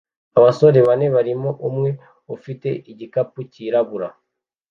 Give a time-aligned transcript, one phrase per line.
[0.37, 1.89] Abasore bane barimo umwe
[2.35, 4.07] ufite igikapu cyirabura